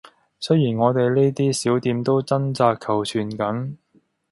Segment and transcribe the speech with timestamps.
[0.39, 3.75] 雖然我哋呢啲小店都掙扎求存緊